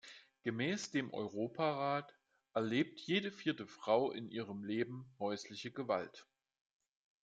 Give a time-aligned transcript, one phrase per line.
[0.41, 2.15] Gemäß dem Europarat
[2.55, 6.25] erlebt jede vierte Frau in ihrem Leben häusliche Gewalt.